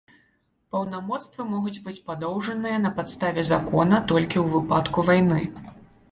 Паўнамоцтвы 0.75 1.43
могуць 1.49 1.81
быць 1.83 1.99
падоўжаныя 2.07 2.77
на 2.85 2.91
падставе 2.99 3.43
закона 3.49 3.99
толькі 4.13 4.37
ў 4.43 4.55
выпадку 4.55 5.05
вайны. 5.11 5.39